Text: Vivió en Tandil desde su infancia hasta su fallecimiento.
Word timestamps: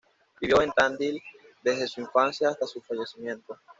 Vivió 0.39 0.59
en 0.63 0.71
Tandil 0.71 1.21
desde 1.61 1.87
su 1.87 2.01
infancia 2.01 2.49
hasta 2.49 2.65
su 2.65 2.81
fallecimiento. 2.81 3.59